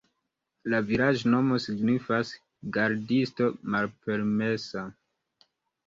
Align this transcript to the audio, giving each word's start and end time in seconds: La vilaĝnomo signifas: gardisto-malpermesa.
La 0.73 0.79
vilaĝnomo 0.91 1.59
signifas: 1.67 2.33
gardisto-malpermesa. 2.79 4.91